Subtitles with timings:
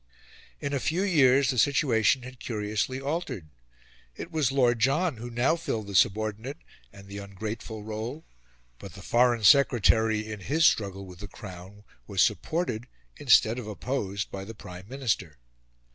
[0.59, 3.49] In a few years the situation had curiously altered.
[4.15, 6.57] It was Lord John who now filled the subordinate
[6.91, 8.25] and the ungrateful role;
[8.79, 12.87] but the Foreign Secretary, in his struggle with the Crown, was supported,
[13.17, 15.37] instead of opposed, by the Prime Minister.